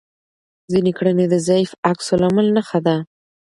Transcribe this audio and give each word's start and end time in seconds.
ځینې 0.71 0.91
کړنې 0.97 1.25
د 1.29 1.35
ضعیف 1.47 1.71
عکس 1.89 2.07
العمل 2.15 2.47
نښه 2.55 2.79
ده. 2.85 2.95